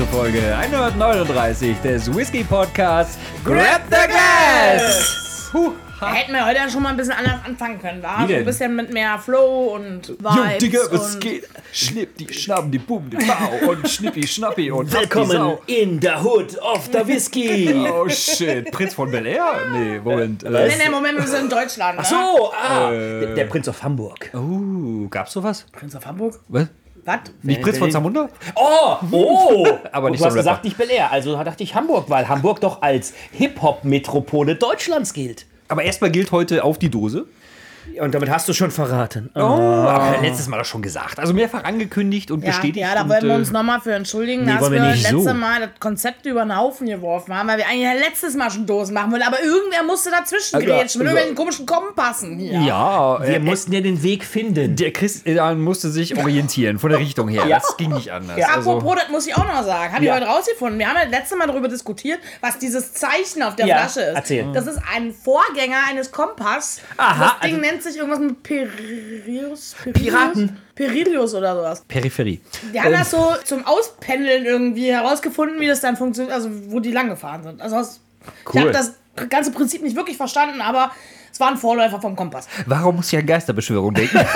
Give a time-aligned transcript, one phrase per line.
[0.00, 5.50] Zur Folge 139 des Whisky Podcasts Grab the Gas!
[5.52, 5.72] Huh.
[6.00, 8.26] Da hätten wir heute schon mal ein bisschen anders anfangen können, war?
[8.26, 10.58] So ein bisschen mit mehr Flow und Jo, Vibes.
[10.58, 11.46] Digga, was und geht?
[11.74, 16.56] Schnipp, die Schnappen, die Bum, die Bau und Schnippi, Schnappi und Willkommen in the Hood
[16.62, 17.68] of the Whisky.
[17.92, 19.44] Oh shit, Prinz von Bel Air?
[19.70, 20.44] Nee, Moment.
[20.44, 21.98] Nee, Äh, nee, Moment, wir sind in Deutschland.
[21.98, 22.04] Ne?
[22.06, 24.30] So, ah, der, der Prinz of Hamburg.
[24.32, 25.66] oh, gab's sowas?
[25.72, 26.40] Prinz auf Hamburg?
[26.48, 26.68] Was?
[27.04, 27.20] Was?
[27.42, 28.28] Nicht Prinz von Zamunda?
[28.54, 29.66] Oh, oh.
[29.92, 31.10] Aber nicht du so hast gesagt, nicht Bel Air.
[31.10, 35.46] Also dachte ich Hamburg, weil Hamburg doch als Hip-Hop-Metropole Deutschlands gilt.
[35.68, 37.26] Aber erstmal gilt heute auf die Dose.
[38.00, 39.30] Und damit hast du schon verraten.
[39.34, 41.18] Oh, aber letztes Mal doch schon gesagt.
[41.18, 42.76] Also mehrfach angekündigt und Ja, bestätigt.
[42.78, 45.02] ja, da und, wollen wir äh, uns nochmal für entschuldigen, dass wollen wir, wir nicht.
[45.10, 45.34] letzte So.
[45.34, 48.94] Mal das Konzept über den Haufen geworfen haben, weil wir eigentlich letztes Mal schon Dosen
[48.94, 52.60] machen wollten, aber irgendwer musste dazwischen Also, grätschen mit also- irgendwelchen komischen Kompassen hier.
[52.60, 54.76] Ja, Wir äh, mussten ja den Weg finden.
[54.76, 57.44] der Christian musste sich orientieren von der Richtung her.
[57.46, 57.58] Ja.
[57.58, 58.36] Das ging nicht anders.
[58.38, 58.48] Ja.
[58.54, 59.92] Also, Apropos, das muss ich auch noch sagen.
[59.92, 60.14] Habe Ja.
[60.16, 60.78] ich heute rausgefunden.
[60.78, 64.16] Wir haben ja letzte Mal darüber diskutiert, was dieses Zeichen auf der Ja, Flasche ist.
[64.16, 64.46] erzähl.
[64.52, 66.80] Das ist ein Vorgänger eines Kompass.
[66.96, 69.76] Aha, das Ding also- nennt sich irgendwas mit Peririus?
[69.92, 70.58] Piraten.
[70.74, 71.84] Peririus oder sowas.
[71.86, 72.40] Peripherie.
[72.72, 76.92] Die haben das so zum Auspendeln irgendwie herausgefunden, wie das dann funktioniert, also wo die
[76.92, 77.60] lang gefahren sind.
[77.60, 78.60] Also ich Cool.
[78.62, 78.94] habe das
[79.28, 80.90] ganze Prinzip nicht wirklich verstanden, aber
[81.32, 82.48] es war ein Vorläufer vom Kompass.
[82.66, 84.18] Warum muss ich an Geisterbeschwörung denken?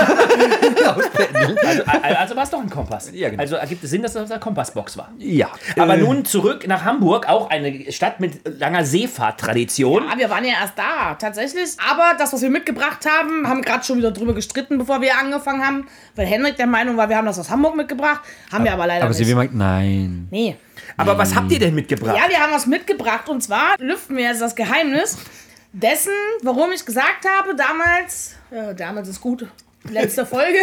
[0.85, 1.83] Also,
[2.19, 3.11] also war es doch ein Kompass.
[3.13, 3.41] Ja, genau.
[3.43, 5.11] Also ergibt es Sinn, dass das eine Kompassbox war.
[5.19, 5.49] ja.
[5.79, 10.05] Aber Äh, nun zurück nach Hamburg, auch eine Stadt mit langer Seefahrttradition.
[10.11, 11.71] Ah, wir waren ja erst da, tatsächlich.
[11.91, 15.65] Aber das, was wir mitgebracht haben, haben gerade schon wieder drüber gestritten, bevor wir angefangen
[15.67, 15.87] haben.
[16.17, 18.21] Weil Henrik der Meinung war, wir haben das aus Hamburg mitgebracht.
[18.53, 19.25] Haben wir aber leider Aber nicht.
[19.27, 20.29] sie meint, nein.
[20.31, 20.57] nee.
[20.97, 22.17] Aber was habt ihr denn mitgebracht?
[22.17, 25.19] Ja, wir haben was mitgebracht und zwar lüften wir jetzt das Geheimnis
[25.73, 29.47] dessen, warum ich gesagt habe damals, äh, damals ist gut,
[29.91, 30.59] letzte Folge,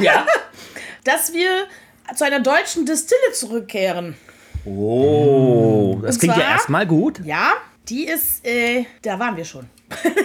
[0.00, 0.26] Ja.
[1.04, 1.66] dass wir
[2.14, 4.16] zu einer deutschen Distille zurückkehren.
[4.64, 7.20] Oh, das Und klingt ja zwar- erstmal gut.
[7.24, 7.52] Ja,
[7.88, 9.68] die ist, äh, da waren wir schon.
[10.02, 10.10] Ja.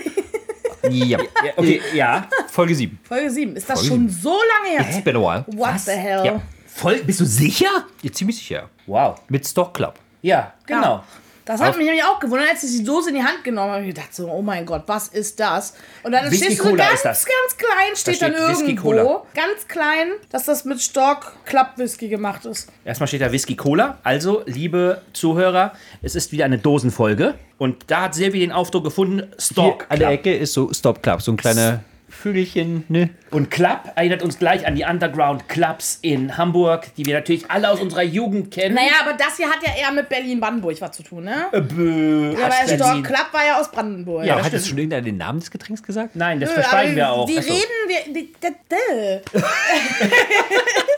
[0.90, 1.20] Ja,
[1.58, 2.28] okay, ja.
[2.50, 3.00] Folge 7.
[3.04, 3.56] Folge 7.
[3.56, 4.90] Ist das Folge schon so lange her?
[4.90, 5.46] It's been a while.
[5.56, 6.26] What the hell?
[6.26, 6.42] Ja.
[6.74, 7.86] Voll, bist du sicher?
[8.02, 8.70] Ja, ziemlich sicher.
[8.88, 9.20] Wow.
[9.30, 9.96] Mit Stock Club.
[10.22, 11.04] Ja, genau.
[11.46, 13.82] Das hat mich nämlich auch gewundert, als ich die Dose in die Hand genommen habe.
[13.82, 15.74] Ich gedacht so, oh mein Gott, was ist das?
[16.04, 17.26] Und dann Whisky steht so Cola ganz, ist das.
[17.26, 19.24] ganz klein, steht, dann steht Whisky irgendwo, Cola.
[19.34, 22.70] ganz klein, dass das mit Stock Club Whisky gemacht ist.
[22.86, 23.98] Erstmal steht da Whisky Cola.
[24.04, 27.34] Also, liebe Zuhörer, es ist wieder eine Dosenfolge.
[27.58, 29.86] Und da hat Silvi den Aufdruck gefunden: Stock.
[29.90, 30.20] an der Club.
[30.20, 33.10] Ecke ist so Stop Club, so ein kleiner Vögelchen, ne?
[33.32, 37.70] Und Club erinnert uns gleich an die Underground Clubs in Hamburg, die wir natürlich alle
[37.70, 38.76] aus unserer Jugend kennen.
[38.76, 41.46] Naja, aber das hier hat ja eher mit Berlin-Brandenburg was zu tun, ne?
[41.52, 43.04] Äh, Bö, ja, weil Stock Berlin.
[43.04, 44.26] Club war ja aus Brandenburg.
[44.26, 44.54] Ja, hat stimmt.
[44.54, 46.16] jetzt schon irgendeiner den Namen des Getränks gesagt?
[46.16, 47.26] Nein, das Nö, verschweigen wir auch.
[47.26, 47.54] Die Ach so.
[47.54, 49.22] reden, wir.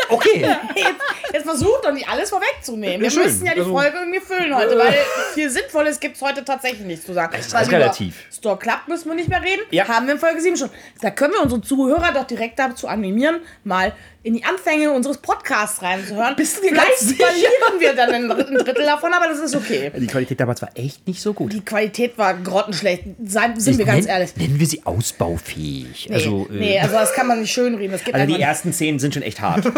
[0.09, 0.41] Okay.
[0.75, 3.01] Jetzt, jetzt versucht doch nicht alles vorwegzunehmen.
[3.01, 3.23] Wir schön.
[3.23, 4.93] müssen ja die Also- Folge irgendwie füllen heute, weil
[5.33, 7.33] viel Sinnvolles gibt es heute tatsächlich nicht zu sagen.
[7.35, 8.15] Das ist relativ.
[8.31, 9.61] Store Club müssen wir nicht mehr reden.
[9.71, 9.87] Ja.
[9.87, 10.69] Haben wir in Folge 7 schon.
[11.03, 13.91] Da können wir unsere Zuhörer doch direkt dazu animieren, mal
[14.23, 16.35] in die Anfänge unseres Podcasts reinzuhören.
[16.37, 19.91] Bist du Vielleicht verlieren wir dann ein Drittel, davon, aber das ist okay.
[19.97, 21.51] Die Qualität damals war echt nicht so gut.
[21.51, 24.35] Die Qualität war grottenschlecht, Seien- sind wir ganz Nennen- ehrlich.
[24.37, 26.07] Nennen wir sie ausbaufähig.
[26.09, 27.91] Nee, also, äh, nee, also das kann man nicht schönreden.
[27.91, 29.65] Das geht Also die ersten Szenen sind schon echt hart.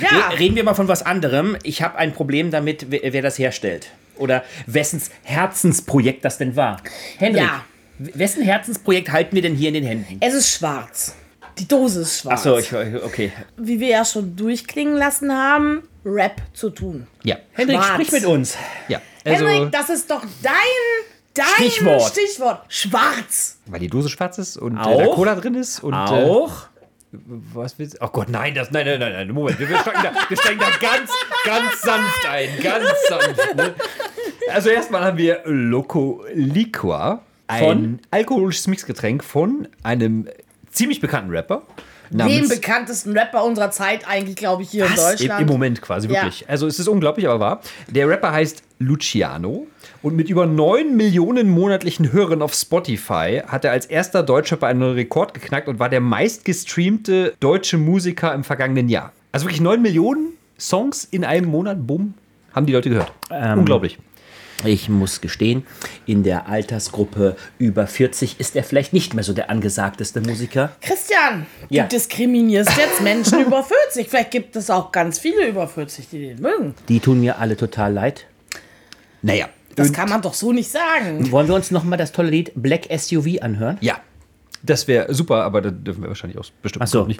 [0.00, 0.28] Ja.
[0.30, 1.58] Reden wir mal von was anderem.
[1.62, 3.88] Ich habe ein Problem damit, wer, wer das herstellt.
[4.16, 6.80] Oder wessens Herzensprojekt das denn war.
[7.18, 7.64] Henrik, Ja.
[8.00, 10.16] Wessen Herzensprojekt halten wir denn hier in den Händen?
[10.20, 11.14] Es ist schwarz.
[11.58, 12.46] Die Dose ist schwarz.
[12.46, 13.32] Achso, ich, okay.
[13.58, 17.06] wie wir ja schon durchklingen lassen haben, Rap zu tun.
[17.22, 17.36] ja.
[17.52, 17.88] Henrik, Schwarz.
[17.92, 18.56] sprich mit uns.
[18.88, 19.02] ja.
[19.26, 20.52] Also, Henrik, das ist doch dein,
[21.34, 22.10] dein Stichwort.
[22.10, 22.64] Stichwort.
[22.68, 23.58] Schwarz.
[23.66, 25.92] weil die Dose schwarz ist und äh, da Cola drin ist und.
[25.92, 26.68] Äh, Auch?
[27.12, 28.04] was willst du?
[28.04, 29.58] Oh Gott, nein, das, nein, nein, nein, nein, Moment.
[29.58, 31.10] Wir, wir, steigen da, wir steigen da ganz,
[31.44, 32.48] ganz sanft ein.
[32.62, 33.56] Ganz sanft.
[33.56, 33.74] Ne?
[34.48, 37.22] Also, erstmal haben wir Loco Liquor.
[37.50, 40.28] Ein alkoholisches Mixgetränk von einem
[40.70, 41.62] ziemlich bekannten Rapper.
[42.10, 45.40] Dem Namens bekanntesten Rapper unserer Zeit eigentlich, glaube ich, hier in Im, Deutschland.
[45.42, 46.14] Im Moment quasi, Ja.
[46.14, 46.48] wirklich.
[46.48, 47.60] Also es ist unglaublich, aber wahr.
[47.88, 49.68] Der Rapper heißt Luciano
[50.02, 54.68] und mit über 9 Millionen monatlichen Hörern auf Spotify hat er als erster Deutscher bei
[54.68, 59.12] einem Rekord geknackt und war der meistgestreamte deutsche Musiker im vergangenen Jahr.
[59.30, 62.14] Also wirklich 9 Millionen Songs in einem Monat, bumm,
[62.52, 63.12] haben die Leute gehört.
[63.30, 63.98] Ähm, Unglaublich.
[64.64, 65.66] Ich muss gestehen,
[66.06, 70.72] in der Altersgruppe über 40 ist er vielleicht nicht mehr so der angesagteste Musiker.
[70.82, 71.84] Christian, Ja.
[71.84, 74.08] du diskriminierst jetzt Menschen über 40.
[74.08, 76.74] Vielleicht gibt es auch ganz viele über 40, die den mögen.
[76.88, 78.26] Die tun mir alle total leid.
[79.22, 79.48] Naja.
[79.76, 81.30] Das Und- kann man doch so nicht sagen.
[81.30, 83.78] Wollen wir uns nochmal das tolle Lied Black SUV anhören?
[83.80, 84.00] Ja.
[84.62, 87.06] Das wäre super, aber da dürfen wir wahrscheinlich auch bestimmt Ach so.
[87.06, 87.18] nicht.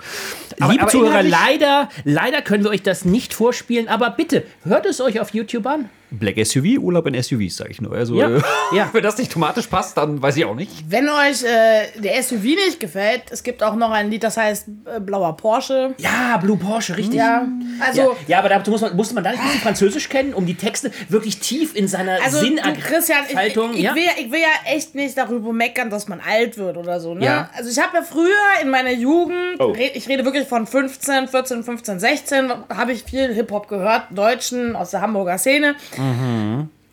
[0.61, 4.85] Aber- Liebe aber Zuhörer, leider, leider können wir euch das nicht vorspielen, aber bitte, hört
[4.85, 5.89] es euch auf YouTube an.
[6.11, 7.93] Black SUV, Urlaub in SUVs, sage ich nur.
[7.93, 8.41] Also, Ja, äh,
[8.77, 8.89] ja.
[8.93, 10.71] wenn das nicht thematisch passt, dann weiß ich auch nicht.
[10.89, 14.67] Wenn euch äh, der SUV nicht gefällt, es gibt auch noch ein Lied, das heißt
[14.97, 15.95] äh, Blauer Porsche.
[15.99, 17.17] Ja, Blue Porsche, richtig.
[17.19, 17.47] Ja,
[17.87, 20.35] also, Ja, ja, aber dazu muss man, musste man da nicht ein bisschen Französisch kennen,
[20.35, 22.39] um die Texte wirklich tief in seiner also
[22.81, 23.95] Christian, ich, ich, ich, ja?
[23.95, 27.15] will, ja- ich will ja echt nicht darüber meckern, dass man alt wird oder so.
[27.15, 27.25] Ne?
[27.25, 27.51] Ja.
[27.57, 28.29] Also ich habe ja früher
[28.63, 29.75] in meiner Jugend, Oh.
[29.77, 34.91] ich rede wirklich von 15, 14, 15, 16, habe ich viel Hip-Hop gehört, Deutschen aus
[34.91, 35.75] der Hamburger Szene.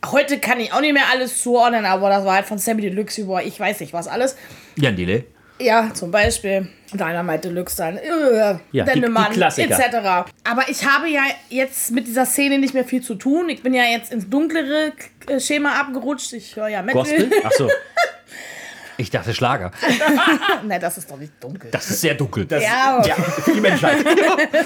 [0.06, 3.22] Heute kann ich auch nicht mehr alles zuordnen, aber das war halt von Sammy Deluxe
[3.22, 4.36] über, ich weiß nicht was alles.
[4.76, 5.26] Jan Dele.
[5.60, 9.74] Ja, zum Beispiel Dynamite Deluxe dann, äh, Ja, Klassiker.
[9.80, 10.32] etc.
[10.44, 13.50] Aber ich habe ja jetzt mit dieser Szene nicht mehr viel zu tun.
[13.50, 14.94] Ich bin ja jetzt ins dunklere
[15.28, 16.34] äh, Schema abgerutscht.
[16.34, 17.02] Ich höre ja Metal.
[17.02, 17.32] Gospel?
[17.44, 17.70] Achso.
[19.00, 19.72] Ich dachte Schlager.
[20.66, 21.70] Nein, das ist doch nicht dunkel.
[21.70, 22.48] Das ist sehr dunkel.
[22.50, 23.98] ja, Ja, für die Menschheit.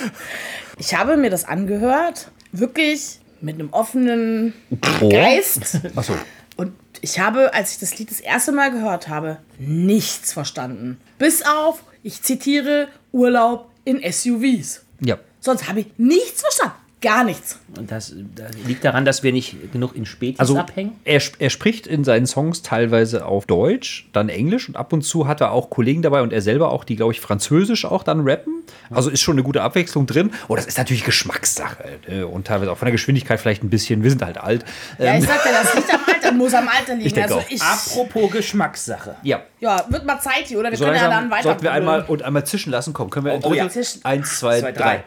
[0.80, 4.54] ich habe mir das angehört, wirklich mit einem offenen
[5.00, 5.80] Geist.
[5.96, 6.14] Achso.
[6.58, 11.00] Und ich habe, als ich das Lied das erste Mal gehört habe, nichts verstanden.
[11.18, 14.84] Bis auf, ich zitiere, Urlaub in SUVs.
[15.04, 15.18] Ja.
[15.40, 16.76] Sonst habe ich nichts verstanden.
[17.02, 17.58] Gar nichts.
[17.78, 21.00] Und das, das liegt daran, dass wir nicht genug in Spätis Also abhängen.
[21.04, 25.28] er, er spricht in seinen Songs teilweise auf Deutsch, dann Englisch und ab und zu
[25.28, 28.22] hat er auch Kollegen dabei und er selber auch, die, glaube ich, Französisch auch dann
[28.22, 28.64] rappen.
[28.92, 30.32] Also ist schon eine gute Abwechslung drin.
[30.48, 34.04] Oh, das ist natürlich Geschmackssache äh, und teilweise auch von der Geschwindigkeit vielleicht ein bisschen.
[34.04, 34.64] Wir sind halt alt.
[35.00, 37.08] Ja, ich sagte, das liegt am Alter, muss am Alter liegen.
[37.08, 37.50] Ich denke also auch.
[37.52, 39.16] ich, Apropos Geschmackssache.
[39.24, 39.42] Ja.
[39.60, 40.70] ja, wird mal Zeit hier, oder?
[40.70, 41.44] Wir So können ja dann weiter.
[41.44, 42.94] sollten wir einmal und einmal zischen lassen.
[42.94, 43.68] Komm, können wir ein Oh, ja.
[44.04, 45.04] Eins, zwei, Zwei, drei.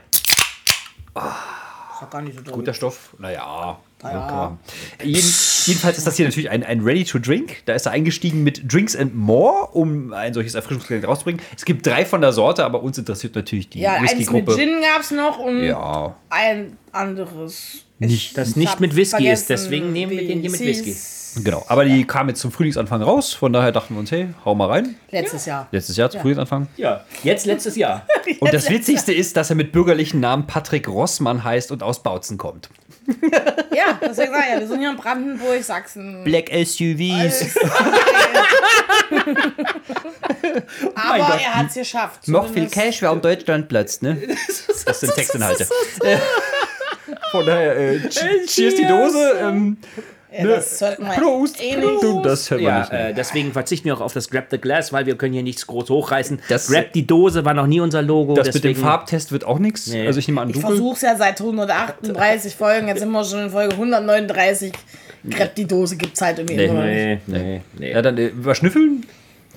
[1.15, 1.23] drei.
[1.95, 2.55] Ist doch gar nicht so doll.
[2.55, 3.15] Guter Stoff.
[3.19, 3.79] Naja.
[4.03, 4.59] Ja.
[5.03, 5.33] Jeden,
[5.65, 7.63] jedenfalls ist das hier natürlich ein, ein Ready to Drink.
[7.65, 11.41] Da ist er eingestiegen mit Drinks and More, um ein solches Erfrischungsgetränk rauszubringen.
[11.57, 14.57] Es gibt drei von der Sorte, aber uns interessiert natürlich die Ja, eins mit Whisky-Gruppe.
[14.57, 16.17] Gin gab es noch und Ja.
[16.29, 17.85] ein anderes.
[17.99, 20.95] Nicht, Das Ich nicht mit Whisky ist, deswegen nehmen wir den hier mit Whisky.
[21.43, 21.65] Genau.
[21.69, 23.33] Aber die kam jetzt zum Frühlingsanfang raus.
[23.33, 24.95] Von daher dachten wir uns, hey, hau mal rein.
[25.11, 25.67] Letztes Jahr.
[25.73, 26.69] Letztes Jahr zum Frühlingsanfang.
[26.77, 28.07] Ja, jetzt letztes Jahr.
[28.41, 32.39] Und das Witzigste ist, dass er mit bürgerlichen Namen Patrick Rossmann heißt und aus Bautzen
[32.39, 32.69] kommt.
[33.77, 36.23] Ja, deswegen sag ich ja, wir sind hier in Brandenburg, Sachsen.
[36.23, 37.57] Black SUVs.
[40.95, 41.41] Aber Gott.
[41.43, 42.29] er hat es geschafft.
[42.29, 44.17] Noch viel Zumindest- Cash, wer um Deutschland platzt, ne?
[44.87, 45.67] Das sind Textinhalte.
[47.33, 49.33] Von daher, äh, ch- cheers die Dose.
[49.41, 49.77] Ähm,
[50.37, 51.63] Ja, das hört man Prost.
[51.63, 52.03] eh nicht.
[52.03, 52.93] Du, das hört man Ja, nicht.
[52.93, 55.67] Äh, deswegen verzichten wir auch auf das Grab the Glass, weil wir können hier nichts
[55.67, 56.41] groß hochreißen.
[56.49, 58.35] Das- Grab die Dose war noch nie unser Logo.
[58.35, 59.87] Das mit dem deswegen, Farbtest wird auch nichts.
[59.87, 60.07] Nee.
[60.07, 60.71] Also ich nehme an, Ich dunkel.
[60.71, 64.73] versuch's ja seit 138 Folgen, jetzt sind wir schon in Folge 139.
[65.31, 66.65] Krepp die Dose gibt's halt irgendwie Nee.
[66.67, 67.29] immer noch nicht.
[67.29, 67.93] Nee, nee, nee.
[67.93, 69.07] Ja, dann äh, überschnüffeln.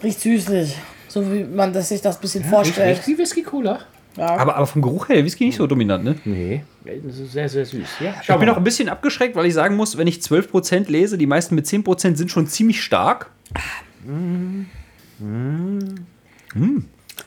[0.03, 0.75] Riecht süßlich.
[1.09, 3.01] So wie man das sich das bisschen vorstellt.
[3.05, 3.79] wie Whisky Cola?
[4.17, 4.25] Ja.
[4.37, 6.15] Aber, aber vom Geruch her, der Whisky nicht so dominant, ne?
[6.25, 6.63] Nee,
[7.05, 7.87] das ist sehr, sehr süß.
[7.99, 11.17] Ja, Ich bin auch ein bisschen abgeschreckt, weil ich sagen muss, wenn ich 12% lese,
[11.17, 13.29] die meisten mit 10% sind schon ziemlich stark.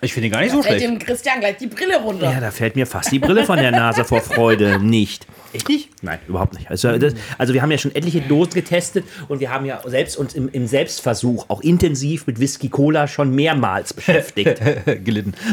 [0.03, 0.95] Ich finde ihn gar nicht so Fällt schlecht.
[0.95, 2.33] dem Christian gleich die Brille runter.
[2.33, 5.27] Ja, da fällt mir fast die Brille von der Nase vor Freude nicht.
[5.53, 5.91] Echt nicht?
[6.03, 6.71] Nein, überhaupt nicht.
[6.71, 10.17] Also, das, also wir haben ja schon etliche Dosen getestet und wir haben ja selbst
[10.17, 14.61] uns im, im Selbstversuch auch intensiv mit Whisky Cola schon mehrmals beschäftigt.
[15.05, 15.35] Gelitten.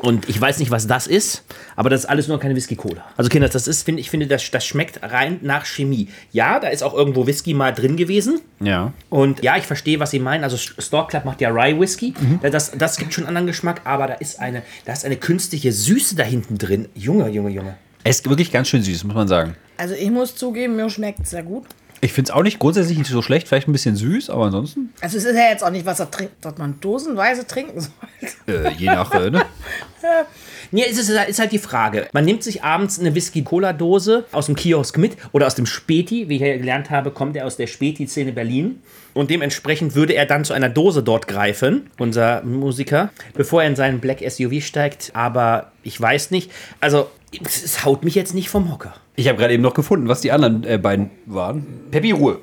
[0.00, 1.44] Und ich weiß nicht, was das ist,
[1.76, 3.04] aber das ist alles nur keine Whisky Cola.
[3.18, 6.08] Also Kinder, das ist, finde ich finde, das, das schmeckt rein nach Chemie.
[6.32, 8.40] Ja, da ist auch irgendwo Whisky mal drin gewesen.
[8.60, 8.94] Ja.
[9.10, 10.42] Und ja, ich verstehe, was Sie meinen.
[10.42, 12.14] Also Stork Club macht ja Rye Whisky.
[12.18, 12.40] Mhm.
[12.50, 15.70] Das, das gibt schon einen anderen Geschmack, aber da ist eine, da ist eine künstliche
[15.70, 16.88] Süße da hinten drin.
[16.94, 17.76] Junge, Junge, Junge.
[18.04, 19.56] Er ist wirklich ganz schön süß, muss man sagen.
[19.76, 21.64] Also ich muss zugeben, mir schmeckt sehr gut.
[22.02, 24.90] Ich finde es auch nicht grundsätzlich nicht so schlecht, vielleicht ein bisschen süß, aber ansonsten,
[25.02, 27.80] Also es ist ja jetzt auch nicht, was er trinkt, dass man dosenweise trinken
[28.46, 28.54] soll.
[28.54, 29.44] äh, je nach, äh, ne?
[30.72, 32.06] Nee, es ist, ist halt die Frage.
[32.12, 36.28] Man nimmt sich abends eine Whisky-Cola-Dose aus dem Kiosk mit oder aus dem Späti.
[36.28, 38.80] Wie ich ja gelernt habe, kommt er aus der Späti-Szene Berlin.
[39.12, 43.74] Und dementsprechend würde er dann zu einer Dose dort greifen, unser Musiker, bevor er in
[43.76, 45.10] seinen Black SUV steigt.
[45.12, 46.52] Aber ich weiß nicht.
[46.80, 47.10] Also,
[47.44, 48.94] es, haut mich jetzt nicht vom Hocker.
[49.16, 51.66] Ich habe gerade eben noch gefunden, was die anderen äh, beiden waren.
[51.90, 52.38] Peppi Ruhe.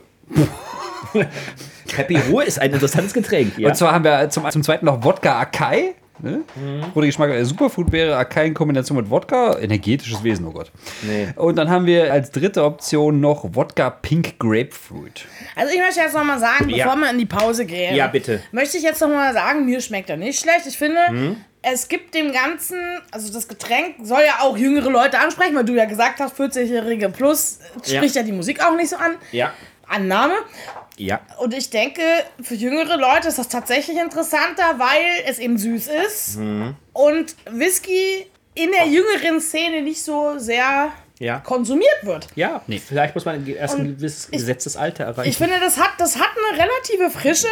[1.96, 3.58] Happy Ruhe ist ein interessantes Getränk.
[3.58, 3.70] Ja.
[3.70, 5.96] Und zwar haben wir zum, zum zweiten noch Wodka Akai.
[6.20, 6.42] Ne?
[6.96, 9.58] Roter Geschmack äh, Superfood-Beere, Akai in Kombination mit Wodka.
[9.60, 10.72] Energetisches Wesen, oh Gott.
[11.04, 11.28] Nee.
[11.36, 15.26] Und dann haben wir als dritte Option noch Wodka Pink Grapefruit.
[15.56, 16.86] Also ich möchte jetzt noch mal sagen, Ja.
[16.86, 18.42] bevor wir in die Pause gehen, Ja, bitte.
[18.52, 20.66] möchte ich jetzt noch mal sagen, mir schmeckt er nicht schlecht.
[20.68, 21.36] Ich finde, Hm?
[21.72, 22.80] Es gibt dem Ganzen,
[23.12, 27.10] also das Getränk soll ja auch jüngere Leute ansprechen, weil du ja gesagt hast, 40-Jährige
[27.10, 27.98] plus äh, Ja.
[27.98, 28.24] spricht ja.
[28.24, 29.16] die Musik auch nicht so an.
[29.32, 29.54] Ja.
[29.88, 30.34] Annahme.
[30.98, 31.22] Ja.
[31.40, 32.02] Und ich denke,
[32.42, 36.38] für jüngere Leute ist das tatsächlich interessanter, weil es eben süß ist.
[36.38, 36.76] Mhm.
[36.94, 41.40] Und Whisky in der jüngeren Szene nicht so sehr Ja.
[41.40, 42.28] konsumiert wird.
[42.36, 45.30] Ja, vielleicht muss man erst ein gewisses ich- gesetztes Alter erreichen.
[45.30, 47.48] Ich finde, das hat, das hat eine relative Frische.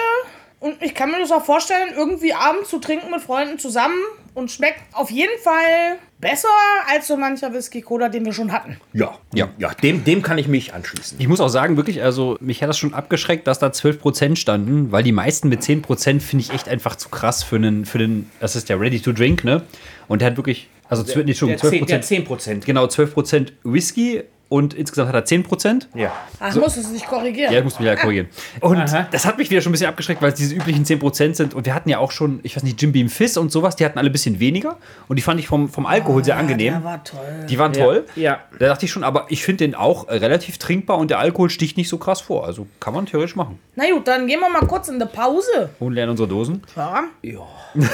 [0.66, 4.02] Und ich kann mir das auch vorstellen, irgendwie abends zu trinken mit Freunden zusammen.
[4.34, 6.50] Und schmeckt auf jeden Fall besser
[6.92, 8.78] als so mancher Whisky-Cola, den wir schon hatten.
[8.92, 9.48] ja, Ja.
[9.60, 11.20] ja, dem, dem kann ich mich anschließen.
[11.22, 14.92] Ich muss auch sagen, wirklich, also mich hat das schon abgeschreckt, dass da 12% standen,
[14.92, 18.30] weil die meisten mit 10% finde ich echt einfach zu krass für einen, für den,
[18.40, 19.62] das ist der Ready to Drink, ne?
[20.08, 21.90] Und der hat wirklich, also zwölf- nee, Der Entschuldigung, 10%.
[21.90, 22.62] Der 12%.
[22.62, 22.66] 10%.
[22.66, 25.88] Genau, 12% Whisky und insgesamt hat er 10%.
[25.96, 26.14] Ja.
[26.40, 27.52] Ach, muss es nicht korrigieren.
[27.52, 28.28] Ja, ich muss mich ja korrigieren.
[28.62, 29.08] Und Aha.
[29.12, 31.56] das hat mich wieder schon ein bisschen abgeschreckt, weil es diese üblichen 10% sind.
[31.56, 33.84] Und wir hatten ja auch schon, ich weiß nicht, Jim Beam Fizz und sowas, die
[33.84, 34.78] hatten alle ein bisschen weniger.
[35.08, 36.74] Und die fand ich vom, vom Alkohol sehr angenehm.
[36.76, 37.46] Der war toll.
[37.50, 38.06] Die waren toll.
[38.16, 38.40] Ja.
[38.60, 41.76] Da dachte ich schon, aber ich finde den auch relativ trinkbar und der Alkohol sticht
[41.76, 42.46] nicht so krass vor.
[42.46, 43.58] Also kann man theoretisch machen.
[43.76, 45.72] Na gut, dann gehen wir mal kurz in die Pause.
[45.80, 46.62] Und lernen unsere Dosen.
[46.76, 47.04] Ja.
[47.24, 47.32] Ja.
[47.34, 47.88] ja.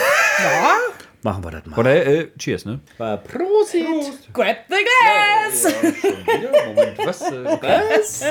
[1.24, 1.78] Machen wir das mal.
[1.80, 2.80] Oder äh, cheers, ne?
[2.98, 4.34] Äh, Prosit.
[4.34, 5.74] Grab the glass.
[6.66, 7.22] Moment, was?
[7.22, 7.46] Äh.
[7.62, 8.24] Was?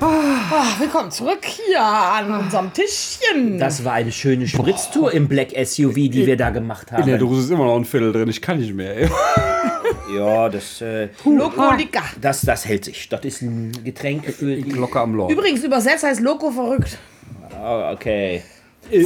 [0.00, 3.58] Ah, willkommen zurück hier an unserem Tischchen.
[3.58, 7.18] Das war eine schöne Spritztour im Black SUV, die wir da gemacht haben.
[7.18, 8.28] Dose ist immer noch ein Viertel drin.
[8.28, 8.94] Ich kann nicht mehr.
[8.94, 9.08] Ey.
[10.16, 12.02] Ja, das, äh, Lokolika.
[12.20, 13.08] das, das hält sich.
[13.08, 14.62] Das ist ein Getränk für die.
[14.62, 15.30] Glocke am Lord.
[15.30, 16.98] Übrigens übersetzt heißt Loco verrückt.
[17.60, 18.42] Oh, okay.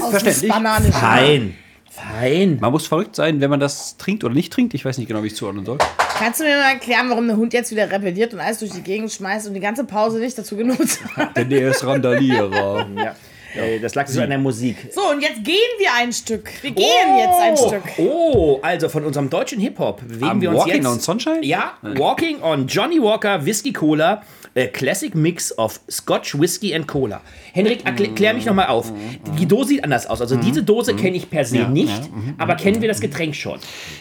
[0.01, 0.53] Aus verständlich.
[0.95, 1.57] Fein.
[1.91, 2.59] Fein.
[2.61, 4.75] Man muss verrückt sein, wenn man das trinkt oder nicht trinkt.
[4.75, 5.79] Ich weiß nicht genau, wie ich es zuordnen soll.
[6.19, 8.83] Kannst du mir mal erklären, warum der Hund jetzt wieder rebelliert und alles durch die
[8.83, 11.37] Gegend schmeißt und die ganze Pause nicht dazu genutzt hat?
[11.37, 12.87] Denn der ist Randalierer.
[12.97, 13.15] Ja.
[13.57, 14.77] Äh, Das lag so an der Musik.
[14.93, 16.51] So, und jetzt gehen wir ein Stück.
[16.63, 17.83] Wir gehen jetzt ein Stück.
[17.99, 20.87] Oh, also von unserem deutschen Hip-Hop bewegen Am wir uns Walking jetzt.
[20.87, 21.45] on Sunshine?
[21.45, 24.23] Ja, Walking on Johnny Walker Whisky Cola,
[24.57, 27.21] a Classic Mix of Scotch Whisky and Cola.
[27.53, 28.91] Henrik, erklär, klär mich nochmal auf.
[29.39, 30.21] Die Dose sieht anders aus.
[30.21, 33.59] Also diese Dose kenne ich per se nicht, aber kennen wir das Getränk schon?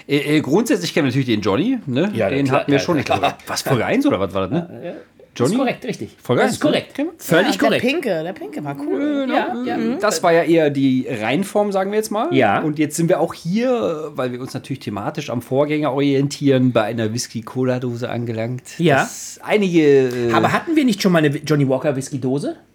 [0.07, 1.77] Äh, äh, grundsätzlich kennen wir natürlich den Johnny.
[1.85, 2.11] Ne?
[2.15, 2.99] Ja, den klar, hatten wir ja, schon.
[2.99, 3.19] Ich klar.
[3.19, 4.51] glaube, was, Folge 1 oder was war das?
[4.51, 4.95] Ne?
[5.35, 5.55] Das Johnny?
[5.55, 6.09] ist korrekt, richtig.
[6.23, 6.97] Folge das ist korrekt.
[7.17, 7.85] Völlig der korrekt.
[7.85, 9.27] Pinke, der Pinke war cool.
[9.29, 9.77] Ja, ja.
[9.99, 12.33] Das war ja eher die Reinform, sagen wir jetzt mal.
[12.33, 12.61] Ja.
[12.61, 16.83] Und jetzt sind wir auch hier, weil wir uns natürlich thematisch am Vorgänger orientieren, bei
[16.83, 18.79] einer Whisky-Cola-Dose angelangt.
[18.79, 18.95] Ja.
[19.01, 22.51] Das einige äh, Aber hatten wir nicht schon mal eine Johnny Walker Whisky Dose?
[22.51, 22.74] äh,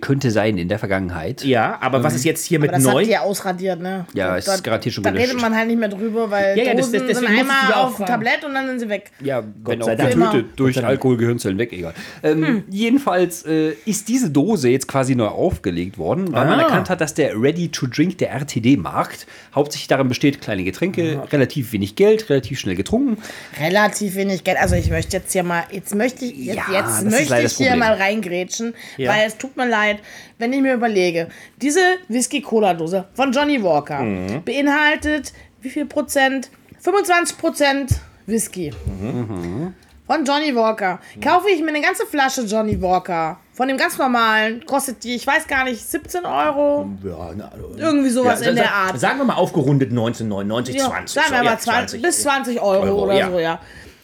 [0.00, 1.44] könnte sein in der Vergangenheit.
[1.44, 3.00] Ja, aber was ist jetzt hier mit Aber das neu?
[3.00, 4.06] habt ihr ausradiert, ne?
[4.14, 5.28] Ja, es da, ist garantiert schon Da gelöscht.
[5.30, 7.72] redet man halt nicht mehr drüber, weil Ja, ja, das- Dosen das- deswegen sind einmal
[7.74, 8.06] auf fragen.
[8.12, 9.10] Tablett und dann sind sie weg.
[9.22, 10.14] Ja, auch sei Dank.
[10.14, 11.94] getötet durch Alkoholgehirnzellen weg, egal.
[12.22, 16.62] Ähm, Jedenfalls äh, ist diese Dose jetzt quasi neu aufgelegt worden, weil man Ah.
[16.64, 22.28] erkannt hat, dass der Ready-to-Drink, der RTD-Markt, hauptsächlich darin besteht, kleine Getränke, relativ wenig Geld,
[22.30, 23.18] relativ schnell getrunken.
[23.60, 24.58] Relativ wenig Geld.
[24.60, 27.42] Also ich möchte jetzt hier mal, jetzt möchte ich, jetzt, Ja, jetzt das möchte ich
[27.42, 29.12] das hier mal reingrätschen, Ja.
[29.12, 29.98] weil es tut mir leid,
[30.38, 31.28] wenn ich mir überlege,
[31.60, 34.42] diese Whisky-Cola-Dose von Johnny Walker Mhm.
[34.44, 36.50] beinhaltet wie viel Prozent?
[36.80, 37.90] 25 Prozent
[38.26, 38.72] Whisky.
[39.00, 39.74] Mhm.
[40.06, 41.00] Von Johnny Walker.
[41.20, 43.40] Kaufe ich mir eine ganze Flasche Johnny Walker.
[43.52, 44.64] Von dem ganz normalen.
[44.64, 46.88] Kostet die, ich weiß gar nicht, 17 Euro.
[47.02, 49.00] Ja, na, also- Irgendwie sowas Ja, in der Art.
[49.00, 51.14] Sagen wir mal aufgerundet 1999, Ja, 20.
[51.20, 53.58] Sagen wir mal ja, 20, bis 20 Euro, Euro, oder so, ja.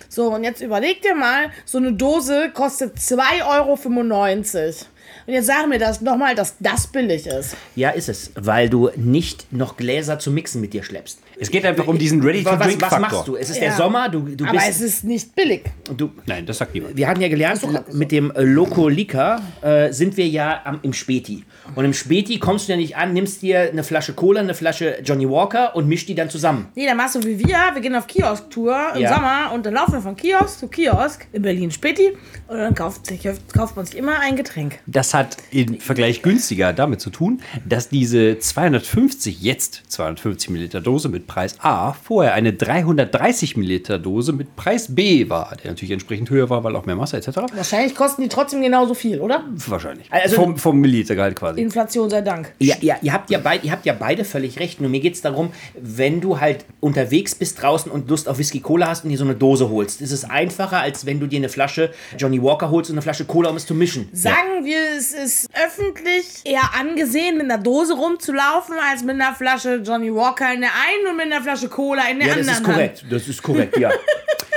[0.08, 4.86] So, und jetzt überleg dir mal, so eine Dose kostet 2,95 Euro.
[5.26, 7.56] Und jetzt sag mir das nochmal, dass das billig ist.
[7.76, 11.18] Ja, ist es, weil du nicht noch Gläser zu mixen mit dir schleppst.
[11.42, 12.98] Es geht einfach um diesen Was, was Ready-to-Drink-Faktor.
[13.00, 13.36] machst du?
[13.36, 13.64] Es ist Ja.
[13.64, 14.80] der Sommer, du, du Aber es bist.
[14.82, 15.64] ist nicht billig.
[15.96, 16.96] Du, Nein, das sagt niemand.
[16.96, 17.60] wir hatten ja gelernt,
[17.92, 21.44] mit dem äh, Loco Lika äh, sind wir ja am, im Späti.
[21.74, 24.98] Und im Späti kommst du ja nicht an, nimmst dir eine Flasche Cola, eine Flasche
[25.04, 26.68] Johnny Walker und mischst die dann zusammen.
[26.74, 27.56] Nee, dann machst du wie wir.
[27.72, 29.14] Wir gehen auf Kiosk-Tour im Ja.
[29.14, 32.16] Sommer und dann laufen wir von Kiosk zu Kiosk in Berlin Späti
[32.48, 34.78] und dann kauft, sich, kauft man sich immer ein Getränk.
[34.86, 41.08] Das hat im Vergleich günstiger damit zu tun, dass diese 250, jetzt 250 Milliliter Dose
[41.08, 46.28] mit Preis A, vorher eine 330 Milliliter Dose mit Preis B war, der natürlich entsprechend
[46.28, 47.28] höher war, weil auch mehr Masse etc.
[47.54, 49.42] Wahrscheinlich kosten die trotzdem genauso viel, oder?
[49.66, 50.12] Wahrscheinlich.
[50.12, 51.62] Also- vom, vom Millilitergehalt quasi.
[51.62, 52.52] Inflation sei Dank.
[52.58, 54.82] Ja, ja ihr, habt ja beid, ihr habt ja beide völlig recht.
[54.82, 58.60] Nur mir geht es darum, wenn du halt unterwegs bist draußen und Lust auf Whisky
[58.60, 61.38] Cola hast und dir so eine Dose holst, ist es einfacher, als wenn du dir
[61.38, 64.10] eine Flasche Johnny Walker holst und eine Flasche Cola, um es zu mischen.
[64.12, 69.76] Sagen wir, es ist öffentlich eher angesehen, mit einer Dose rumzulaufen, als mit einer Flasche
[69.76, 72.62] Johnny Walker in der einen und mit einer Flasche Cola in der Ja, das anderen
[72.62, 73.04] ist korrekt.
[73.10, 73.90] Das ist korrekt, ja.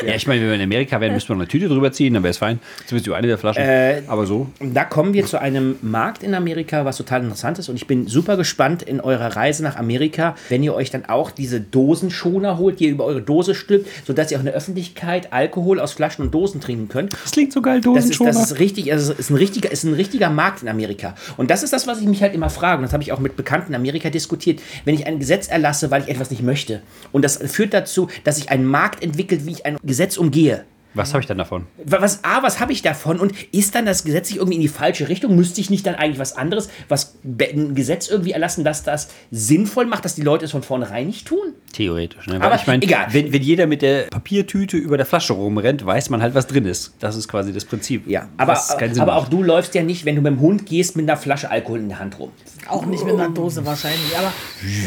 [0.05, 2.13] Ja, ich meine, wenn wir in Amerika wären, müssten wir noch eine Tüte drüber ziehen,
[2.13, 2.59] dann wäre es fein.
[2.85, 3.63] Zumindest über eine der Flaschen.
[3.63, 4.47] Äh, Aber so.
[4.59, 7.69] Und da kommen wir zu einem Markt in Amerika, was total interessant ist.
[7.69, 11.31] Und ich bin super gespannt in eurer Reise nach Amerika, wenn ihr euch dann auch
[11.31, 15.31] diese Dosenschoner holt, die ihr über eure Dose stülpt, sodass ihr auch in der Öffentlichkeit
[15.31, 17.13] Alkohol aus Flaschen und Dosen trinken könnt.
[17.13, 19.85] Das klingt so geil, Das ist, das ist richtig, also es ist ein richtiger, ist
[19.85, 21.15] ein richtiger Markt in Amerika.
[21.37, 22.77] Und das ist das, was ich mich halt immer frage.
[22.79, 24.61] Und das habe ich auch mit Bekannten in Amerika diskutiert.
[24.83, 26.81] Wenn ich ein Gesetz erlasse, weil ich etwas nicht möchte.
[27.11, 30.65] Und das führt dazu, dass sich ein Markt entwickelt, wie ich ein Gesetz umgehe.
[30.95, 31.67] Was habe ich dann davon?
[31.83, 33.19] Was, A, was habe ich davon?
[33.19, 35.35] Und ist dann das Gesetz sich irgendwie in die falsche Richtung?
[35.35, 39.85] Müsste ich nicht dann eigentlich was anderes, was ein Gesetz irgendwie erlassen, dass das sinnvoll
[39.85, 41.53] macht, dass die Leute es von vornherein nicht tun?
[41.73, 42.27] Theoretisch.
[42.27, 42.41] Ne?
[42.41, 43.07] Aber ich meine, egal.
[43.11, 46.65] Wenn, wenn jeder mit der Papiertüte über der Flasche rumrennt, weiß man halt, was drin
[46.65, 46.93] ist.
[46.99, 48.07] Das ist quasi das Prinzip.
[48.07, 48.57] Ja, aber,
[48.99, 51.51] aber auch du läufst ja nicht, wenn du mit dem Hund gehst, mit einer Flasche
[51.51, 52.31] Alkohol in der Hand rum.
[52.67, 54.17] Auch nicht mit einer Dose wahrscheinlich.
[54.17, 54.31] Aber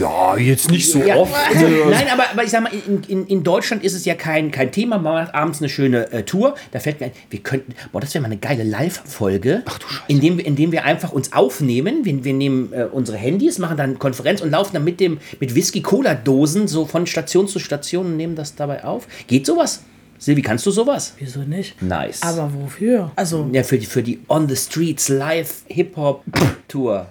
[0.01, 1.35] Ja, jetzt nicht so Ja, oft.
[1.49, 4.51] also, nein, aber, aber ich sag mal, in, in, in Deutschland ist es ja kein,
[4.51, 4.99] kein Thema.
[4.99, 6.55] Man macht abends eine schöne äh, Tour.
[6.73, 9.63] Da fällt mir ein, wir könnten, boah, das wäre mal eine geile Live-Folge,
[10.09, 12.05] indem, wir- indem wir einfach uns aufnehmen.
[12.05, 15.19] Wir, wir nehmen äh, unsere Handys, machen dann eine Konferenz und laufen dann mit dem
[15.41, 19.07] mit Whisky-Cola-Dosen so von Station zu Station und nehmen das dabei auf.
[19.27, 19.83] Geht sowas?
[20.21, 21.15] Silvi, kannst du sowas?
[21.19, 21.81] wieso nicht?
[21.81, 22.23] Nice.
[22.23, 23.13] Aber wofür?
[23.15, 27.07] Also, ja, für die, für die On the Streets Live Hip-Hop-Tour.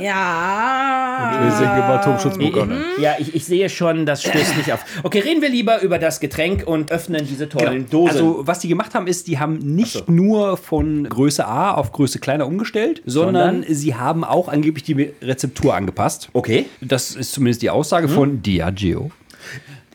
[0.00, 1.40] Ja.
[1.42, 2.66] Wir sind immer Atomschutzbunker.
[2.66, 2.84] Ne?
[3.00, 4.84] Ja, ich, ich sehe schon, das stößt nicht auf.
[5.02, 8.10] Okay, reden wir lieber über das Getränk und öffnen diese tollen Dosen.
[8.10, 12.18] Also, was die gemacht haben, ist, die haben nicht nur von Größe A auf Größe
[12.18, 13.74] kleiner umgestellt, sondern, Sondern?
[13.74, 16.28] sie haben auch angeblich die Rezeptur angepasst.
[16.32, 19.10] okay, Das ist zumindest die Aussage von Diageo.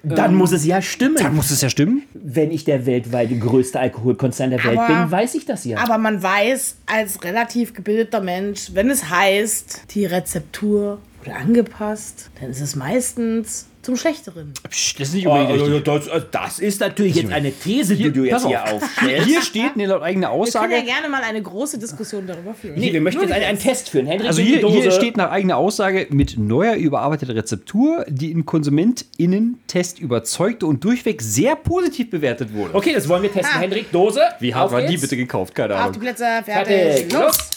[0.03, 1.15] Dann muss es ja stimmen.
[1.15, 2.03] Dann muss es ja stimmen.
[2.13, 5.77] Wenn ich der weltweit größte Alkoholkonzern der Welt Aber- bin, weiß ich das ja.
[5.79, 12.49] Aber man weiß als relativ gebildeter Mensch, wenn es heißt, die Rezeptur wurde angepasst, dann
[12.49, 14.53] ist es meistens zum Schlechteren.
[14.69, 15.83] Psst, das ist nicht Oh, unbedingt richtig.
[15.83, 18.73] das, also das ist natürlich jetzt eine These, die du jetzt hier auf.
[18.81, 19.27] aufstellst.
[19.27, 20.83] Hier steht ne, laut eigener Wir können ja Aussage.
[20.83, 22.79] gerne mal eine große Diskussion darüber führen.
[22.79, 24.05] Nee, wir möchten jetzt einen, einen Test führen.
[24.07, 29.99] Henrik, Also hier, hier steht nach eigener Aussage mit neuer überarbeiteter Rezeptur, die in KonsumentInnen-Test
[29.99, 32.73] überzeugte und durchweg sehr positiv bewertet wurde.
[32.75, 33.55] Okay, das wollen wir testen.
[33.55, 33.59] Ah.
[33.59, 34.21] Henrik, Dose.
[34.39, 35.53] Wie hart Auf war die bitte gekauft?
[35.53, 35.99] Keine Auf die Ahnung.
[36.01, 37.21] Plätze, fertig, Fertig, los.
[37.21, 37.49] los.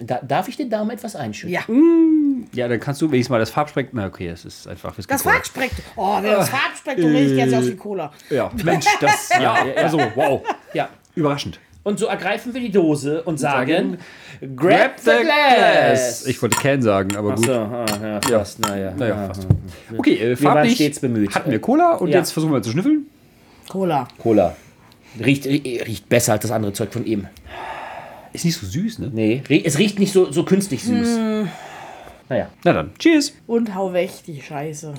[0.00, 1.52] Da, darf ich den Daumen etwas einschütten?
[1.52, 1.62] Ja,
[2.52, 3.98] Ja, dann kannst du wenigstens mal das Farbspektrum.
[4.00, 5.34] Na, okay, das ist einfach Whisky das Cola.
[5.34, 5.84] Farbspektrum.
[5.96, 8.12] Oh, wenn das Farbspektrum richtig jetzt aus wie Cola.
[8.30, 9.28] Ja, Mensch, das.
[9.40, 10.42] ja, also, wow.
[10.72, 10.88] ja.
[11.16, 11.58] Überraschend.
[11.82, 13.98] Und so ergreifen wir die Dose und sagen,
[14.40, 16.26] Sagen, Grab the glass.
[16.26, 17.46] Ich wollte Can sagen, aber gut.
[17.46, 17.86] So, ah,
[18.30, 18.92] ja, fast, naja.
[18.96, 19.46] Naja, Ah, fast.
[19.96, 21.34] Okay, äh, waren farblich stets bemüht.
[21.34, 22.18] hatten wir Cola und Ja.
[22.18, 23.06] jetzt versuchen wir zu schnüffeln.
[23.68, 24.06] Cola.
[24.18, 24.54] Cola.
[25.18, 27.26] Riecht, rie- riecht besser als das andere Zeug von ihm.
[28.32, 29.10] Ist nicht so süß, ne?
[29.12, 31.46] Nee, es riecht nicht so, so künstlich süß.
[32.28, 32.50] Naja.
[32.64, 33.32] Na dann, cheers.
[33.46, 34.94] Und hau weg, die Scheiße.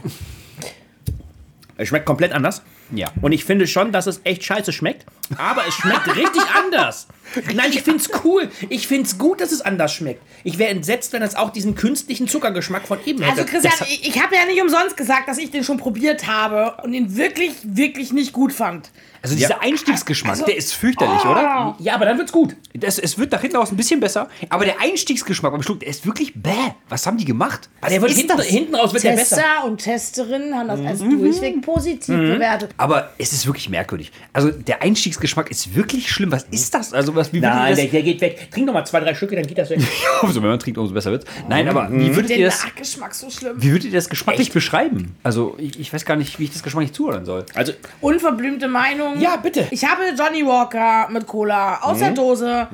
[1.78, 2.63] Es schmeckt komplett anders.
[2.92, 3.08] Ja.
[3.22, 5.06] Und ich finde schon, dass es echt scheiße schmeckt.
[5.38, 7.08] Aber es schmeckt richtig anders.
[7.54, 8.50] Nein, ich finde es cool.
[8.70, 10.22] Ich finde es gut, dass es anders schmeckt.
[10.44, 13.42] Ich wäre entsetzt, wenn es auch diesen künstlichen Zuckergeschmack von eben hätte.
[13.42, 15.78] Also Christian, Das hat- ich, ich habe ja nicht umsonst gesagt, dass ich den schon
[15.78, 18.89] probiert habe und ihn wirklich, wirklich nicht gut fand.
[19.22, 21.76] Also dieser Einstiegsgeschmack, Also- der ist fürchterlich, oder?
[21.80, 22.56] ja, aber dann wird's gut.
[22.74, 25.89] Das, es wird nach hinten raus ein bisschen besser, aber der Einstiegsgeschmack beim Schluck, der
[25.89, 26.52] ist wirklich bäh.
[26.88, 27.70] Was haben die gemacht?
[27.82, 28.46] Was Der wird ist hinten, das?
[28.48, 29.36] hinten raus wird der besser.
[29.36, 30.88] Tester und Testerinnen haben das Mhm.
[30.88, 32.72] als durchweg positiv bewertet.
[32.78, 34.12] Aber es ist wirklich merkwürdig.
[34.32, 36.32] Also der Einstiegsgeschmack ist wirklich schlimm.
[36.32, 36.93] Was ist das?
[36.93, 38.49] Also was, wie Nein, der, der geht weg.
[38.51, 39.79] Trink noch mal zwei, drei Stücke, dann geht das weg.
[40.21, 41.25] Also wenn man trinkt, umso besser wird.
[41.47, 42.63] Nein, aber wie würdet ihr das...
[42.63, 43.55] Nachgeschmack so schlimm.
[43.58, 45.15] Wie würdet ihr das geschmacklich beschreiben?
[45.23, 47.45] Also, ich, ich weiß gar nicht, wie ich das geschmacklich zuordnen soll.
[47.55, 49.19] Also, Unverblümte Meinung.
[49.19, 49.67] Ja, bitte.
[49.71, 51.99] Ich habe Johnny Walker mit Cola aus Mhm.
[52.01, 52.67] der Dose,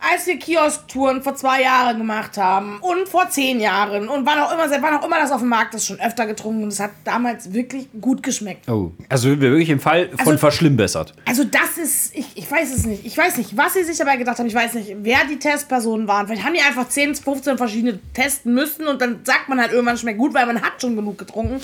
[0.00, 4.52] als wir Kiosk-Touren vor zwei Jahren gemacht haben und vor zehn Jahren und wann auch
[4.52, 6.80] immer, seit wann auch immer das auf dem Markt ist, schon öfter getrunken und es
[6.80, 8.68] hat damals wirklich gut geschmeckt.
[8.68, 8.92] Oh.
[9.08, 11.14] Also sind wir wirklich im Fall von Also- verschlimmbessert.
[11.26, 13.04] Also das ist, ich, ich weiß es nicht.
[13.04, 14.46] Ich weiß nicht, was sie sich dabei gedacht haben.
[14.46, 16.26] Ich weiß nicht, wer die Testpersonen waren.
[16.26, 19.98] Vielleicht haben die einfach 10, 15 verschiedene testen müssen und dann sagt man halt irgendwann
[19.98, 21.60] schmeckt gut, weil man hat schon genug getrunken.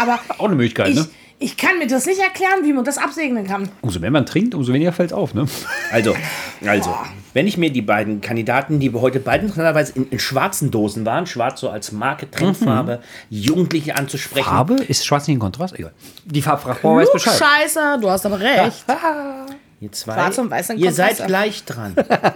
[0.00, 1.08] Aber Auch eine Möglichkeit, ich, ne?
[1.44, 3.68] Ich kann mir das nicht erklären, wie man das absegnen kann.
[3.82, 5.46] Umso mehr man trinkt, umso weniger fällt es auf, ne?
[5.92, 6.14] also,
[6.66, 6.94] also.
[7.34, 11.04] Wenn ich mir die beiden Kandidaten, die wir heute beide interessanterweise in, in schwarzen Dosen
[11.04, 14.44] waren, schwarz so als Marke, Trendfarbe, Jugendliche anzusprechen.
[14.44, 15.76] Farbe ist schwarz nicht ein Kontrast?
[15.76, 15.92] Egal.
[16.24, 17.34] Die Farbfrau weiß Bescheid.
[17.34, 18.84] Scheiße, du hast aber recht.
[19.84, 21.26] Ihr zwei, Schwarz und weiß, dann ihr seid Wasser.
[21.26, 21.94] gleich dran.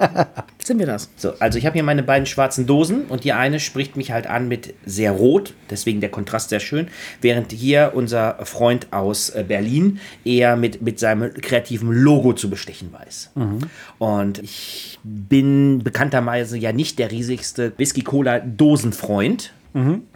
[0.63, 1.09] Sind wir das?
[1.17, 4.27] So, also ich habe hier meine beiden schwarzen Dosen und die eine spricht mich halt
[4.27, 6.89] an mit sehr rot, deswegen der Kontrast sehr schön,
[7.23, 12.93] während hier unser Freund aus äh, Berlin eher mit, mit seinem kreativen Logo zu bestechen
[12.93, 13.31] weiß.
[13.99, 19.55] Und ich bin bekannterweise ja nicht der riesigste Whisky-Cola-Dosenfreund.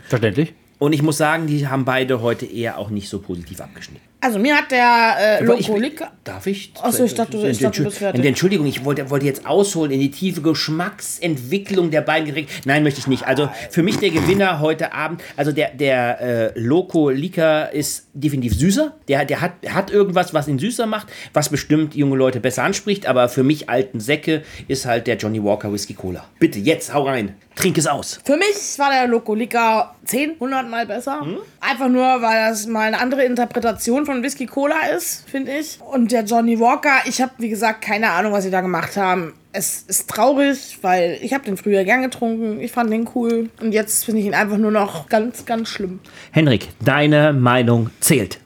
[0.07, 0.53] Verständlich.
[0.79, 4.12] Und ich muss sagen, die haben beide heute eher auch nicht so positiv abgeschnitten.
[4.22, 6.12] Also mir hat der äh, Licker.
[6.22, 6.72] Darf ich?
[6.80, 8.24] Achso, ich dachte, ich dachte, du bist fertig.
[8.24, 12.52] Entschuldigung, ich wollte, wollte jetzt ausholen in die tiefe Geschmacksentwicklung der beiden Getränke.
[12.64, 13.26] Nein, möchte ich nicht.
[13.26, 18.54] Also für mich der Gewinner heute Abend, also der, der äh, Loco Lika ist definitiv
[18.54, 18.94] süßer.
[19.08, 23.06] Der, der hat, hat irgendwas, was ihn süßer macht, was bestimmt junge Leute besser anspricht.
[23.06, 26.24] Aber für mich alten Säcke ist halt der Johnny Walker Whisky Cola.
[26.38, 27.35] Bitte, jetzt hau rein.
[27.54, 28.20] Trink es aus.
[28.24, 31.20] Für mich war der Loco Licker 10, 100 Mal besser.
[31.20, 31.38] Hm?
[31.61, 35.79] Einfach nur, weil das mal eine andere Interpretation von Whisky Cola ist, finde ich.
[35.92, 39.35] Und der Johnny Walker, ich habe, wie gesagt, keine Ahnung, was sie da gemacht haben.
[39.53, 42.61] Es ist traurig, weil ich habe den früher gern getrunken.
[42.61, 43.48] Ich fand den cool.
[43.61, 46.01] Und jetzt finde ich ihn einfach nur noch ganz, ganz schlimm.
[46.33, 48.40] Henrik, deine Meinung zählt.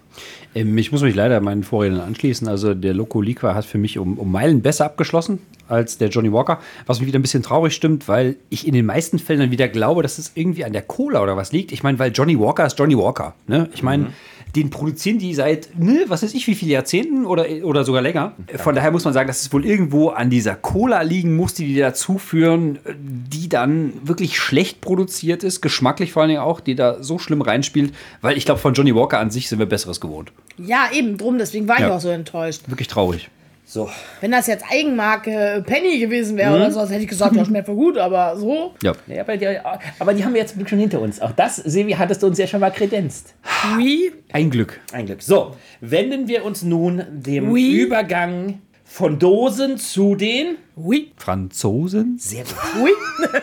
[0.55, 2.49] Ähm, Ich muss mich leider meinen Vorrednern anschließen.
[2.49, 6.33] Also der Loco Liqua hat für mich um, um Meilen besser abgeschlossen als der Johnny
[6.33, 9.51] Walker, was mich wieder ein bisschen traurig stimmt, weil ich in den meisten Fällen dann
[9.51, 11.73] wieder glaube, dass es irgendwie an der Cola oder was liegt.
[11.73, 13.35] Ich meine, weil Johnny Walker ist Johnny Walker.
[13.49, 13.69] Ne?
[13.75, 14.13] Ich meine,
[14.55, 18.35] den produzieren die seit, ne, was weiß ich, wie viele Jahrzehnten oder, oder sogar länger.
[18.57, 21.67] Von daher muss man sagen, dass es wohl irgendwo an dieser Cola liegen muss, die
[21.67, 26.75] die dazu führen, die dann wirklich schlecht produziert ist, geschmacklich vor allen Dingen auch, die
[26.75, 30.01] da so schlimm reinspielt, weil ich glaube, von Johnny Walker an sich sind wir Besseres
[30.01, 30.33] gewohnt.
[30.57, 31.95] Ja, eben drum, deswegen war ich Ja.
[31.95, 32.63] auch so enttäuscht.
[32.67, 33.29] Wirklich traurig.
[33.69, 37.67] So, Wenn das jetzt Eigenmarke Penny gewesen wäre oder sowas, hätte ich gesagt, ja, schmeckt
[37.67, 38.75] voll gut, aber so.
[38.81, 38.93] Ja.
[39.09, 39.59] Ja, aber, die,
[39.99, 41.21] aber die haben wir jetzt schon hinter uns.
[41.21, 43.35] Auch das, Sevi, hattest du uns ja schon mal kredenzt.
[43.77, 44.13] Wie?
[44.33, 44.81] Ein Glück.
[44.93, 45.21] Ein Glück.
[45.21, 47.73] So, wenden wir uns nun dem Oui.
[47.81, 50.59] Übergang von Dosen zu den.
[50.77, 51.11] Oui.
[51.17, 52.19] Franzosen?
[52.21, 52.55] Sehr gut.
[52.85, 52.91] Oui.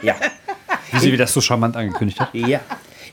[0.03, 0.15] Ja.
[0.93, 2.33] Wie sie das so charmant angekündigt hat.
[2.33, 2.61] ja.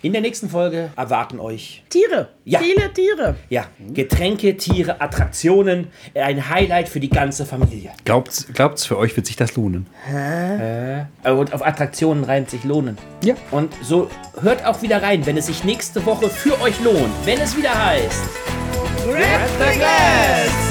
[0.02, 2.28] In der nächsten Folge erwarten euch Tiere.
[2.46, 2.60] Ja.
[2.60, 3.34] Viele Tiere.
[3.50, 5.88] ja, Getränke, Tiere, Attraktionen.
[6.14, 7.90] Ein Highlight für die ganze Familie.
[8.06, 9.86] Glaubt's, glaubt's, für euch wird sich das lohnen?
[10.10, 12.96] Äh, Und auf Attraktionen reimt sich lohnen.
[13.22, 13.34] Ja.
[13.50, 14.08] Und so
[14.40, 17.12] hört auch wieder rein, wenn es sich nächste Woche für euch lohnt.
[17.26, 18.22] Wenn es wieder heißt.
[19.04, 20.69] Grab the glass.